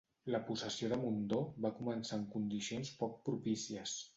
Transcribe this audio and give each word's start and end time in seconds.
La 0.35 0.37
possessió 0.45 0.87
de 0.93 0.97
Mondor 1.01 1.45
va 1.67 1.73
començar 1.81 2.19
en 2.21 2.25
condicions 2.37 2.93
poc 3.03 3.21
propícies. 3.31 3.99